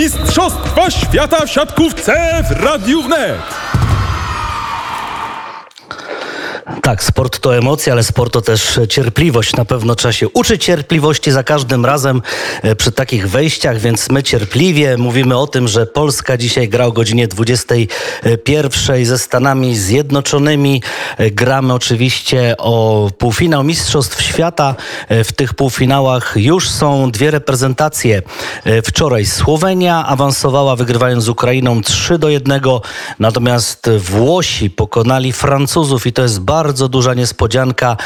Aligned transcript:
Mistrzostwa 0.00 0.90
Świata 0.90 1.46
w 1.46 1.50
siatkówce 1.50 2.44
w 2.48 2.64
Radiu 2.64 3.02
Wnet. 3.02 3.59
Tak, 6.82 7.04
sport 7.04 7.38
to 7.38 7.56
emocja, 7.56 7.92
ale 7.92 8.02
sport 8.02 8.32
to 8.32 8.42
też 8.42 8.80
cierpliwość. 8.88 9.56
Na 9.56 9.64
pewno 9.64 9.94
trzeba 9.94 10.12
się 10.12 10.28
uczyć 10.28 10.64
cierpliwości 10.64 11.30
za 11.30 11.42
każdym 11.42 11.86
razem 11.86 12.22
e, 12.62 12.76
przy 12.76 12.92
takich 12.92 13.30
wejściach, 13.30 13.78
więc 13.78 14.10
my 14.10 14.22
cierpliwie 14.22 14.96
mówimy 14.96 15.38
o 15.38 15.46
tym, 15.46 15.68
że 15.68 15.86
Polska 15.86 16.36
dzisiaj 16.36 16.68
gra 16.68 16.86
o 16.86 16.92
godzinie 16.92 17.28
21 17.28 19.06
ze 19.06 19.18
Stanami 19.18 19.76
Zjednoczonymi. 19.76 20.82
E, 21.16 21.30
gramy 21.30 21.74
oczywiście 21.74 22.54
o 22.58 23.08
półfinał 23.18 23.64
Mistrzostw 23.64 24.22
Świata. 24.22 24.74
E, 25.08 25.24
w 25.24 25.32
tych 25.32 25.54
półfinałach 25.54 26.32
już 26.36 26.70
są 26.70 27.10
dwie 27.10 27.30
reprezentacje. 27.30 28.22
Wczoraj 28.84 29.26
Słowenia 29.26 30.06
awansowała 30.06 30.76
wygrywając 30.76 31.24
z 31.24 31.28
Ukrainą 31.28 31.80
3 31.80 32.18
do 32.18 32.28
1, 32.28 32.60
natomiast 33.18 33.90
Włosi 33.98 34.70
pokonali 34.70 35.32
Francuzów 35.32 36.06
i 36.06 36.12
to 36.12 36.22
jest 36.22 36.40
bardzo 36.40 36.59
bardzo 36.60 36.88
duża 36.88 37.14
niespodzianka. 37.14 37.96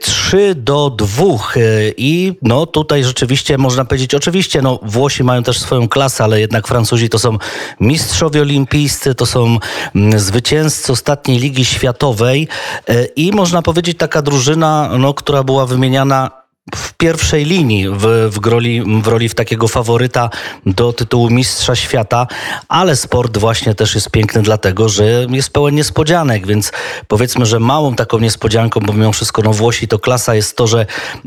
3 0.00 0.38
e, 0.38 0.54
do 0.54 0.90
2 0.90 1.24
e, 1.24 1.60
i 1.96 2.38
no 2.42 2.66
tutaj 2.66 3.04
rzeczywiście 3.04 3.58
można 3.58 3.84
powiedzieć, 3.84 4.14
oczywiście 4.14 4.62
no 4.62 4.78
Włosi 4.82 5.24
mają 5.24 5.42
też 5.42 5.60
swoją 5.60 5.88
klasę, 5.88 6.24
ale 6.24 6.40
jednak 6.40 6.68
Francuzi 6.68 7.08
to 7.08 7.18
są 7.18 7.38
mistrzowie 7.80 8.40
olimpijscy, 8.40 9.14
to 9.14 9.26
są 9.26 9.58
mm, 9.94 10.18
zwycięzcy 10.18 10.92
ostatniej 10.92 11.38
Ligi 11.38 11.64
Światowej 11.64 12.48
e, 12.88 13.04
i 13.04 13.32
można 13.32 13.62
powiedzieć 13.62 13.98
taka 13.98 14.22
drużyna, 14.22 14.90
no, 14.98 15.14
która 15.14 15.42
była 15.42 15.66
wymieniana 15.66 16.43
w 16.74 16.92
pierwszej 16.92 17.44
linii 17.44 17.88
w, 17.88 18.30
w, 18.30 18.46
roli, 18.46 18.82
w 19.02 19.06
roli 19.06 19.28
w 19.28 19.34
takiego 19.34 19.68
faworyta 19.68 20.30
do 20.66 20.92
tytułu 20.92 21.30
Mistrza 21.30 21.76
Świata, 21.76 22.26
ale 22.68 22.96
sport 22.96 23.38
właśnie 23.38 23.74
też 23.74 23.94
jest 23.94 24.10
piękny 24.10 24.42
dlatego, 24.42 24.88
że 24.88 25.26
jest 25.30 25.50
pełen 25.50 25.74
niespodzianek, 25.74 26.46
więc 26.46 26.72
powiedzmy, 27.08 27.46
że 27.46 27.60
małą 27.60 27.94
taką 27.94 28.18
niespodzianką, 28.18 28.80
bo 28.80 28.92
mimo 28.92 29.12
wszystko 29.12 29.42
no 29.42 29.52
Włosi 29.52 29.88
to 29.88 29.98
klasa 29.98 30.34
jest 30.34 30.56
to, 30.56 30.66
że 30.66 30.86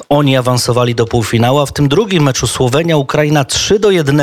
oni 0.09 0.37
awansowali 0.37 0.95
do 0.95 1.05
półfinału, 1.05 1.59
a 1.59 1.65
w 1.65 1.73
tym 1.73 1.87
drugim 1.87 2.23
meczu 2.23 2.47
Słowenia, 2.47 2.97
Ukraina 2.97 3.45
3 3.45 3.79
do 3.79 3.91
1 3.91 4.21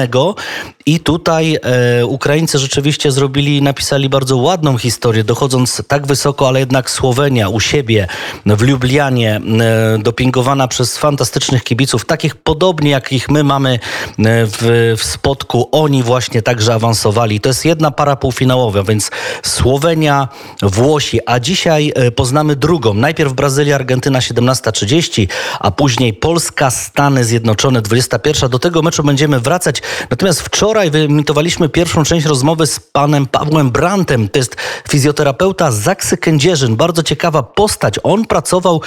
i 0.86 1.00
tutaj 1.00 1.58
e, 1.62 2.06
Ukraińcy 2.06 2.58
rzeczywiście 2.58 3.12
zrobili, 3.12 3.62
napisali 3.62 4.08
bardzo 4.08 4.36
ładną 4.36 4.78
historię, 4.78 5.24
dochodząc 5.24 5.82
tak 5.88 6.06
wysoko, 6.06 6.48
ale 6.48 6.60
jednak 6.60 6.90
Słowenia 6.90 7.48
u 7.48 7.60
siebie 7.60 8.06
w 8.46 8.62
Lublianie, 8.62 9.40
e, 9.60 9.98
dopingowana 9.98 10.68
przez 10.68 10.98
fantastycznych 10.98 11.64
kibiców, 11.64 12.04
takich 12.04 12.36
podobnie 12.36 12.90
jakich 12.90 13.28
my 13.28 13.44
mamy 13.44 13.72
e, 13.72 13.78
w, 14.18 14.94
w 14.98 15.04
Spodku. 15.04 15.68
Oni 15.72 16.02
właśnie 16.02 16.42
także 16.42 16.74
awansowali. 16.74 17.40
To 17.40 17.48
jest 17.48 17.64
jedna 17.64 17.90
para 17.90 18.16
półfinałowa, 18.16 18.82
więc 18.82 19.10
Słowenia, 19.42 20.28
Włosi, 20.62 21.20
a 21.26 21.40
dzisiaj 21.40 21.92
e, 21.94 22.10
poznamy 22.10 22.56
drugą. 22.56 22.94
Najpierw 22.94 23.32
Brazylia, 23.32 23.74
Argentyna 23.74 24.18
17.30, 24.18 25.28
a 25.60 25.70
później 25.70 26.12
Polska, 26.12 26.70
Stany 26.70 27.24
Zjednoczone 27.24 27.82
21. 27.82 28.50
Do 28.50 28.58
tego 28.58 28.82
meczu 28.82 29.02
będziemy 29.02 29.40
wracać. 29.40 29.82
Natomiast 30.10 30.42
wczoraj 30.42 30.73
wyemitowaliśmy 30.74 31.68
pierwszą 31.68 32.04
część 32.04 32.26
rozmowy 32.26 32.66
z 32.66 32.80
panem 32.80 33.26
Pawłem 33.26 33.70
Brantem. 33.70 34.28
To 34.28 34.38
jest 34.38 34.56
fizjoterapeuta 34.88 35.72
Zaksy 35.72 36.16
Kędzierzyn. 36.16 36.76
Bardzo 36.76 37.02
ciekawa 37.02 37.42
postać. 37.42 37.94
On 38.02 38.24
pracował 38.24 38.80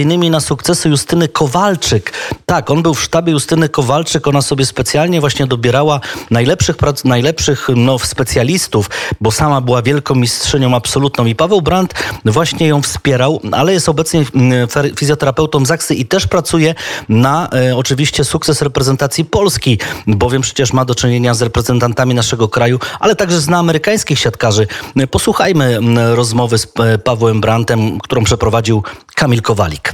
innymi 0.00 0.30
na 0.30 0.40
sukcesy 0.40 0.88
Justyny 0.88 1.28
Kowalczyk. 1.28 2.12
Tak, 2.46 2.70
on 2.70 2.82
był 2.82 2.94
w 2.94 3.02
sztabie 3.02 3.32
Justyny 3.32 3.68
Kowalczyk. 3.68 4.26
Ona 4.26 4.42
sobie 4.42 4.66
specjalnie 4.66 5.20
właśnie 5.20 5.46
dobierała 5.46 6.00
najlepszych, 6.30 6.76
najlepszych 7.04 7.68
no, 7.76 7.98
specjalistów, 7.98 8.90
bo 9.20 9.30
sama 9.30 9.60
była 9.60 9.82
wielką 9.82 10.14
mistrzynią 10.14 10.74
absolutną. 10.74 11.26
I 11.26 11.34
Paweł 11.34 11.62
Brandt 11.62 11.94
właśnie 12.24 12.66
ją 12.66 12.82
wspierał, 12.82 13.40
ale 13.52 13.72
jest 13.72 13.88
obecnie 13.88 14.24
mm, 14.34 14.68
fizjoterapeutą 14.96 15.64
Zaksy 15.64 15.94
i 15.94 16.06
też 16.06 16.26
pracuje 16.26 16.74
na 17.08 17.48
e, 17.48 17.76
oczywiście 17.76 18.24
sukces 18.24 18.62
reprezentacji 18.62 19.24
Polski, 19.24 19.78
bowiem 20.06 20.42
przecież 20.42 20.72
ma 20.72 20.84
do 20.84 20.94
czynienia 20.94 21.25
z 21.34 21.42
reprezentantami 21.42 22.14
naszego 22.14 22.48
kraju, 22.48 22.78
ale 23.00 23.16
także 23.16 23.40
zna 23.40 23.58
amerykańskich 23.58 24.18
siatkarzy. 24.18 24.66
Posłuchajmy 25.10 25.64
mm, 25.76 26.14
rozmowy 26.14 26.58
z 26.58 26.66
e, 26.80 26.98
Pawłem 26.98 27.40
Brandtem, 27.40 27.98
którą 27.98 28.24
przeprowadził 28.24 28.82
Kamil 29.14 29.42
Kowalik. 29.42 29.92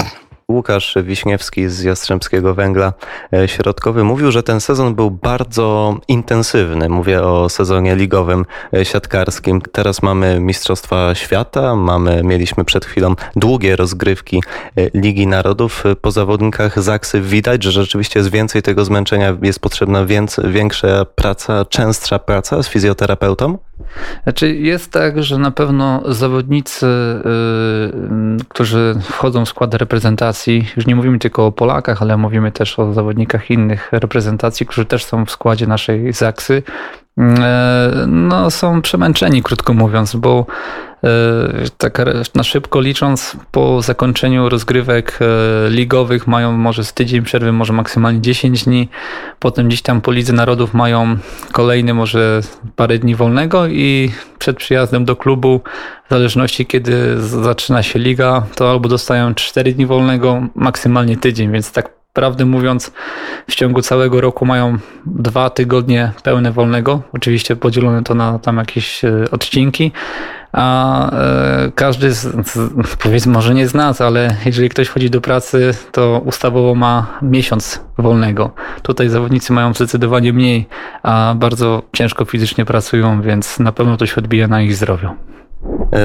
Łukasz 0.52 0.94
Wiśniewski 1.02 1.68
z 1.68 1.82
Jastrzębskiego 1.82 2.54
Węgla 2.54 2.92
e, 3.32 3.48
Środkowy 3.48 4.04
mówił, 4.04 4.30
że 4.30 4.42
ten 4.42 4.60
sezon 4.60 4.94
był 4.94 5.10
bardzo 5.10 5.96
intensywny. 6.08 6.88
Mówię 6.88 7.22
o 7.22 7.48
sezonie 7.48 7.96
ligowym 7.96 8.46
e, 8.74 8.84
siatkarskim. 8.84 9.60
Teraz 9.72 10.02
mamy 10.02 10.40
Mistrzostwa 10.40 11.14
Świata, 11.14 11.76
mamy, 11.76 12.22
mieliśmy 12.24 12.64
przed 12.64 12.84
chwilą 12.84 13.14
długie 13.36 13.76
rozgrywki 13.76 14.42
e, 14.76 14.90
Ligi 14.94 15.26
Narodów. 15.26 15.84
Po 16.00 16.10
zawodnikach 16.10 16.82
Zaksy 16.82 17.20
widać, 17.20 17.62
że 17.62 17.72
rzeczywiście 17.72 18.20
jest 18.20 18.30
więcej 18.30 18.62
tego 18.62 18.84
zmęczenia, 18.84 19.36
jest 19.42 19.60
potrzebna 19.60 20.06
więcej, 20.06 20.52
większa 20.52 21.04
praca, 21.04 21.64
częstsza 21.64 22.18
praca 22.18 22.62
z 22.62 22.68
fizjoterapeutą? 22.68 23.58
Znaczy 24.22 24.54
jest 24.54 24.92
tak, 24.92 25.22
że 25.22 25.38
na 25.38 25.50
pewno 25.50 26.02
zawodnicy, 26.12 26.86
yy, 26.86 28.44
którzy 28.48 28.94
wchodzą 29.02 29.44
w 29.44 29.48
skład 29.48 29.74
reprezentacji, 29.74 30.66
już 30.76 30.86
nie 30.86 30.96
mówimy 30.96 31.18
tylko 31.18 31.46
o 31.46 31.52
Polakach, 31.52 32.02
ale 32.02 32.16
mówimy 32.16 32.52
też 32.52 32.78
o 32.78 32.92
zawodnikach 32.92 33.50
innych 33.50 33.92
reprezentacji, 33.92 34.66
którzy 34.66 34.84
też 34.84 35.04
są 35.04 35.26
w 35.26 35.30
składzie 35.30 35.66
naszej 35.66 36.12
Zaksy, 36.12 36.62
no 38.06 38.50
są 38.50 38.82
przemęczeni, 38.82 39.42
krótko 39.42 39.74
mówiąc, 39.74 40.16
bo 40.16 40.46
E, 41.04 41.64
tak 41.78 41.98
na 42.34 42.42
szybko 42.42 42.80
licząc, 42.80 43.36
po 43.50 43.82
zakończeniu 43.82 44.48
rozgrywek 44.48 45.18
e, 45.20 45.70
ligowych 45.70 46.26
mają 46.26 46.52
może 46.52 46.84
z 46.84 46.92
tydzień 46.92 47.22
przerwy, 47.22 47.52
może 47.52 47.72
maksymalnie 47.72 48.20
10 48.20 48.64
dni. 48.64 48.88
Potem 49.38 49.68
gdzieś 49.68 49.82
tam 49.82 50.00
po 50.00 50.12
Lidze 50.12 50.32
Narodów 50.32 50.74
mają 50.74 51.16
kolejny 51.52 51.94
może 51.94 52.40
parę 52.76 52.98
dni 52.98 53.14
wolnego 53.14 53.66
i 53.66 54.10
przed 54.38 54.56
przyjazdem 54.56 55.04
do 55.04 55.16
klubu, 55.16 55.60
w 56.06 56.10
zależności 56.10 56.66
kiedy 56.66 57.22
zaczyna 57.22 57.82
się 57.82 57.98
liga, 57.98 58.46
to 58.54 58.70
albo 58.70 58.88
dostają 58.88 59.34
4 59.34 59.72
dni 59.72 59.86
wolnego, 59.86 60.42
maksymalnie 60.54 61.16
tydzień, 61.16 61.52
więc 61.52 61.72
tak 61.72 62.01
prawdę 62.12 62.44
mówiąc, 62.44 62.92
w 63.50 63.54
ciągu 63.54 63.82
całego 63.82 64.20
roku 64.20 64.46
mają 64.46 64.78
dwa 65.06 65.50
tygodnie 65.50 66.12
pełne 66.22 66.52
wolnego. 66.52 67.02
Oczywiście 67.12 67.56
podzielone 67.56 68.02
to 68.02 68.14
na 68.14 68.38
tam 68.38 68.56
jakieś 68.56 69.04
e, 69.04 69.24
odcinki, 69.30 69.92
a 70.52 71.10
e, 71.12 71.72
każdy, 71.74 72.12
z, 72.12 72.28
powiedzmy 72.98 73.32
może 73.32 73.54
nie 73.54 73.68
z 73.68 73.74
nas, 73.74 74.00
ale 74.00 74.36
jeżeli 74.46 74.68
ktoś 74.68 74.88
chodzi 74.88 75.10
do 75.10 75.20
pracy, 75.20 75.74
to 75.92 76.22
ustawowo 76.24 76.74
ma 76.74 77.18
miesiąc 77.22 77.80
wolnego. 77.98 78.50
Tutaj 78.82 79.08
zawodnicy 79.08 79.52
mają 79.52 79.74
zdecydowanie 79.74 80.32
mniej, 80.32 80.66
a 81.02 81.34
bardzo 81.36 81.82
ciężko 81.92 82.24
fizycznie 82.24 82.64
pracują, 82.64 83.22
więc 83.22 83.58
na 83.58 83.72
pewno 83.72 83.96
to 83.96 84.06
się 84.06 84.16
odbija 84.16 84.48
na 84.48 84.62
ich 84.62 84.76
zdrowiu. 84.76 85.31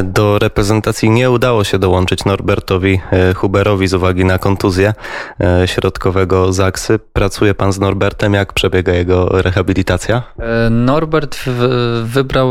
Do 0.03 0.39
reprezentacji 0.39 1.09
nie 1.09 1.31
udało 1.31 1.63
się 1.63 1.79
dołączyć 1.79 2.25
Norbertowi 2.25 2.99
e, 3.11 3.33
Huberowi 3.33 3.87
z 3.87 3.93
uwagi 3.93 4.25
na 4.25 4.37
kontuzję 4.37 4.93
e, 5.41 5.67
środkowego 5.67 6.53
Zaksy. 6.53 6.99
Pracuje 7.13 7.53
pan 7.53 7.73
z 7.73 7.79
Norbertem, 7.79 8.33
jak 8.33 8.53
przebiega 8.53 8.93
jego 8.93 9.41
rehabilitacja? 9.41 10.23
E, 10.39 10.69
Norbert 10.69 11.37
wybrał 12.03 12.49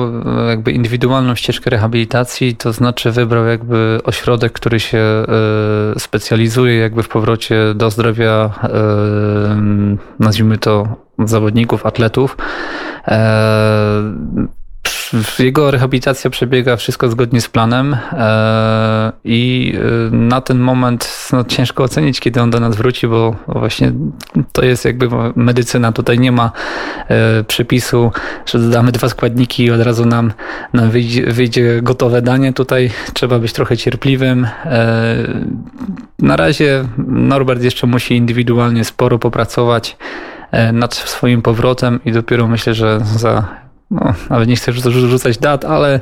jakby 0.49 0.73
indywidualną 0.73 1.35
ścieżkę 1.35 1.71
rehabilitacji, 1.71 2.57
to 2.57 2.73
znaczy 2.73 3.11
wybrał 3.11 3.47
jakby 3.47 4.01
ośrodek, 4.05 4.53
który 4.53 4.81
się 4.81 5.25
specjalizuje 5.99 6.77
jakby 6.77 7.03
w 7.03 7.09
powrocie 7.09 7.75
do 7.75 7.91
zdrowia, 7.91 8.51
nazwijmy 10.19 10.59
to 10.59 10.89
zawodników, 11.19 11.87
atletów 11.87 12.37
jego 15.39 15.71
rehabilitacja 15.71 16.31
przebiega 16.31 16.77
wszystko 16.77 17.09
zgodnie 17.09 17.41
z 17.41 17.49
planem 17.49 17.97
e, 18.13 19.13
i 19.25 19.73
e, 19.77 20.17
na 20.17 20.41
ten 20.41 20.59
moment 20.59 21.29
no, 21.33 21.45
ciężko 21.45 21.85
ocenić, 21.85 22.21
kiedy 22.21 22.41
on 22.41 22.51
do 22.51 22.61
nas 22.61 22.77
wróci, 22.77 23.09
bo 23.09 23.37
właśnie 23.47 23.93
to 24.53 24.65
jest 24.65 24.85
jakby 24.85 25.09
medycyna. 25.37 25.93
Tutaj 25.93 26.19
nie 26.19 26.33
ma 26.33 26.51
e, 27.09 27.45
przepisu, 27.45 28.13
że 28.47 28.59
dodamy 28.59 28.93
dwa 28.93 29.09
składniki 29.09 29.65
i 29.65 29.71
od 29.71 29.81
razu 29.81 30.07
nam, 30.07 30.33
nam 30.73 30.91
wyjdzie, 30.91 31.27
wyjdzie 31.27 31.83
gotowe 31.83 32.23
danie. 32.23 32.53
Tutaj 32.53 32.91
trzeba 33.15 33.39
być 33.39 33.53
trochę 33.53 33.77
cierpliwym. 33.77 34.47
Na 36.19 36.37
razie 36.37 36.85
Norbert 37.09 37.63
jeszcze 37.63 37.87
musi 37.87 38.17
indywidualnie 38.17 38.85
sporo 38.85 39.19
popracować 39.19 39.97
nad 40.73 40.95
swoim 40.95 41.43
powrotem 41.43 42.01
i 42.05 42.13
dopiero 42.13 42.49
myślę, 42.49 42.75
że 42.75 43.01
za 43.01 43.66
no, 43.91 44.15
nawet 44.31 44.49
nie 44.49 44.57
chcę 44.57 44.73
rzucać 44.73 45.39
dat, 45.39 45.65
ale 45.65 46.01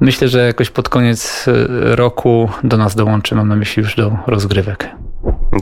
myślę, 0.00 0.28
że 0.28 0.46
jakoś 0.46 0.70
pod 0.70 0.88
koniec 0.88 1.48
y, 1.48 1.96
roku 1.96 2.50
do 2.64 2.76
nas 2.76 2.94
dołączy, 2.94 3.34
mam 3.34 3.48
na 3.48 3.56
myśli 3.56 3.82
już 3.82 3.96
do 3.96 4.16
rozgrywek. 4.26 4.90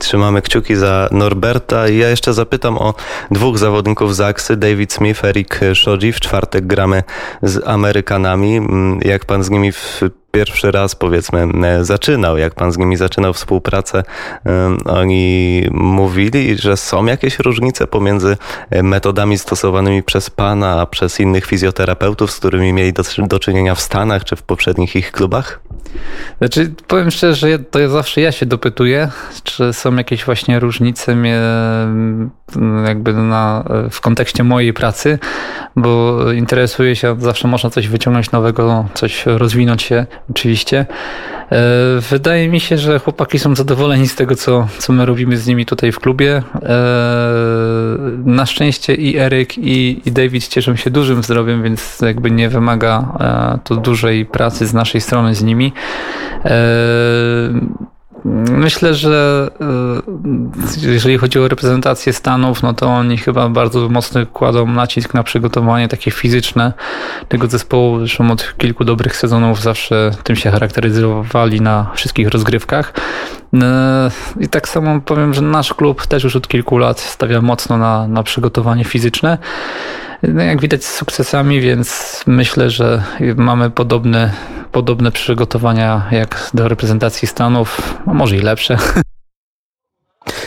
Trzymamy 0.00 0.42
kciuki 0.42 0.76
za 0.76 1.08
Norberta 1.12 1.88
i 1.88 1.96
ja 1.96 2.08
jeszcze 2.08 2.34
zapytam 2.34 2.78
o 2.78 2.94
dwóch 3.30 3.58
zawodników 3.58 4.16
z 4.16 4.20
Aksy, 4.20 4.56
David 4.56 4.92
Smith, 4.92 5.24
Eric 5.24 5.60
Shodzi. 5.74 6.12
W 6.12 6.20
czwartek 6.20 6.66
gramy 6.66 7.02
z 7.42 7.68
Amerykanami. 7.68 8.56
Mm, 8.56 9.00
Jak 9.04 9.24
pan 9.24 9.42
z 9.42 9.50
nimi 9.50 9.72
w 9.72 10.00
pierwszy 10.32 10.70
raz 10.70 10.94
powiedzmy 10.94 11.48
e, 11.64 11.84
zaczynał, 11.84 12.38
jak 12.38 12.54
pan 12.54 12.72
z 12.72 12.78
nimi 12.78 12.96
zaczynał 12.96 13.32
współpracę, 13.32 14.02
em, 14.44 14.78
oni 14.86 15.62
mówili, 15.70 16.58
że 16.58 16.76
są 16.76 17.06
jakieś 17.06 17.38
różnice 17.38 17.86
pomiędzy 17.86 18.36
e, 18.70 18.82
metodami 18.82 19.38
stosowanymi 19.38 20.02
przez 20.02 20.30
pana, 20.30 20.80
a 20.80 20.86
przez 20.86 21.20
innych 21.20 21.46
fizjoterapeutów, 21.46 22.32
z 22.32 22.38
którymi 22.38 22.72
mieli 22.72 22.92
do, 22.92 23.02
do 23.18 23.38
czynienia 23.38 23.74
w 23.74 23.80
Stanach 23.80 24.24
czy 24.24 24.36
w 24.36 24.42
poprzednich 24.42 24.96
ich 24.96 25.12
klubach? 25.12 25.60
Znaczy, 26.38 26.74
powiem 26.86 27.10
szczerze, 27.10 27.34
że 27.34 27.58
to 27.58 27.78
ja 27.78 27.88
zawsze 27.88 28.20
ja 28.20 28.32
się 28.32 28.46
dopytuję, 28.46 29.10
czy 29.44 29.72
są 29.72 29.96
jakieś 29.96 30.24
właśnie 30.24 30.60
różnice 30.60 31.16
mnie, 31.16 31.40
jakby 32.86 33.12
na, 33.12 33.64
w 33.90 34.00
kontekście 34.00 34.44
mojej 34.44 34.72
pracy, 34.72 35.18
bo 35.76 36.18
interesuję 36.32 36.96
się, 36.96 37.16
zawsze 37.20 37.48
można 37.48 37.70
coś 37.70 37.88
wyciągnąć 37.88 38.30
nowego, 38.30 38.88
coś 38.94 39.26
rozwinąć 39.26 39.82
się 39.82 40.06
oczywiście. 40.30 40.86
E, 41.52 42.00
Wydaje 42.10 42.48
mi 42.48 42.60
się, 42.60 42.78
że 42.78 42.98
chłopaki 42.98 43.38
są 43.38 43.54
zadowoleni 43.56 44.08
z 44.08 44.14
tego, 44.14 44.36
co, 44.36 44.68
co 44.78 44.92
my 44.92 45.06
robimy 45.06 45.36
z 45.36 45.46
nimi 45.46 45.66
tutaj 45.66 45.92
w 45.92 45.98
klubie. 46.00 46.42
E, 46.62 46.68
Na 48.24 48.46
szczęście 48.46 48.94
i 48.94 49.16
Eryk, 49.18 49.58
i, 49.58 50.00
i 50.06 50.12
David 50.12 50.48
cieszą 50.48 50.76
się 50.76 50.90
dużym 50.90 51.22
zdrowiem, 51.22 51.62
więc 51.62 52.00
jakby 52.00 52.30
nie 52.30 52.48
wymaga 52.48 53.08
e, 53.20 53.58
to 53.64 53.76
dużej 53.76 54.26
pracy 54.26 54.66
z 54.66 54.74
naszej 54.74 55.00
strony 55.00 55.34
z 55.34 55.42
nimi. 55.42 55.72
Myślę, 58.24 58.94
że 58.94 59.50
e, 60.80 60.90
jeżeli 60.90 61.18
chodzi 61.18 61.38
o 61.38 61.48
reprezentację 61.48 62.12
Stanów, 62.12 62.62
no 62.62 62.74
to 62.74 62.86
oni 62.86 63.18
chyba 63.18 63.48
bardzo 63.48 63.88
mocno 63.88 64.26
kładą 64.26 64.66
nacisk 64.66 65.14
na 65.14 65.22
przygotowanie 65.22 65.88
takie 65.88 66.10
fizyczne 66.10 66.72
tego 67.28 67.46
zespołu. 67.46 67.98
Zresztą 67.98 68.30
od 68.30 68.54
kilku 68.58 68.84
dobrych 68.84 69.16
sezonów 69.16 69.62
zawsze 69.62 70.10
tym 70.22 70.36
się 70.36 70.50
charakteryzowali 70.50 71.60
na 71.60 71.90
wszystkich 71.94 72.28
rozgrywkach. 72.28 72.92
E, 73.62 74.10
I 74.40 74.48
tak 74.48 74.68
samo 74.68 75.00
powiem, 75.00 75.34
że 75.34 75.42
nasz 75.42 75.74
klub 75.74 76.06
też 76.06 76.24
już 76.24 76.36
od 76.36 76.48
kilku 76.48 76.78
lat 76.78 77.00
stawia 77.00 77.40
mocno 77.40 77.78
na, 77.78 78.08
na 78.08 78.22
przygotowanie 78.22 78.84
fizyczne. 78.84 79.38
No 80.22 80.42
jak 80.42 80.60
widać 80.60 80.84
z 80.84 80.94
sukcesami, 80.94 81.60
więc 81.60 82.20
myślę, 82.26 82.70
że 82.70 83.02
mamy 83.36 83.70
podobne, 83.70 84.32
podobne 84.72 85.12
przygotowania 85.12 86.08
jak 86.10 86.50
do 86.54 86.68
reprezentacji 86.68 87.28
Stanów, 87.28 87.94
a 88.06 88.14
może 88.14 88.36
i 88.36 88.40
lepsze. 88.40 88.78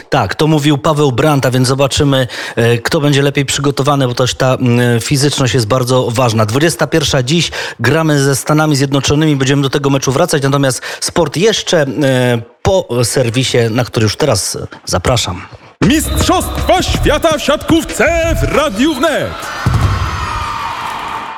Tak, 0.10 0.36
to 0.36 0.48
mówił 0.48 0.78
Paweł 0.78 1.12
Branta, 1.12 1.52
więc 1.52 1.68
zobaczymy, 1.68 2.28
e, 2.56 2.78
kto 2.78 3.02
będzie 3.02 3.22
lepiej 3.22 3.46
przygotowany, 3.46 4.08
bo 4.08 4.14
też 4.14 4.34
ta 4.34 4.58
fizyczność 5.02 5.54
jest 5.54 5.68
bardzo 5.68 6.12
ważna. 6.12 6.46
21 6.46 7.24
dziś 7.24 7.52
gramy 7.80 8.20
ze 8.20 8.36
Stanami 8.36 8.76
Zjednoczonymi, 8.76 9.36
będziemy 9.36 9.62
do 9.62 9.70
tego 9.70 9.90
meczu 9.90 10.12
wracać, 10.12 10.44
natomiast 10.44 10.82
sport 11.02 11.38
jeszcze 11.38 11.82
e, 11.82 12.42
po 12.62 12.88
serwisie, 13.04 13.58
na 13.72 13.86
który 13.86 14.04
już 14.04 14.16
teraz 14.16 14.58
zapraszam. 14.86 15.42
Mistrzostwa 15.82 16.84
Świata 16.84 17.38
w 17.38 17.42
siatkówce 17.42 18.36
w 18.42 18.56
Radiu 18.56 18.94
Wnet. 18.94 19.55